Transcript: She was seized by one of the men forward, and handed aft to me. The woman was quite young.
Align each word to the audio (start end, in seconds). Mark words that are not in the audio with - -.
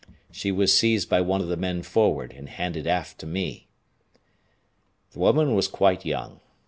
She 0.31 0.51
was 0.51 0.75
seized 0.75 1.07
by 1.09 1.21
one 1.21 1.41
of 1.41 1.47
the 1.47 1.55
men 1.55 1.83
forward, 1.83 2.33
and 2.33 2.49
handed 2.49 2.87
aft 2.87 3.19
to 3.19 3.27
me. 3.27 3.67
The 5.11 5.19
woman 5.19 5.53
was 5.53 5.67
quite 5.67 6.07
young. 6.07 6.39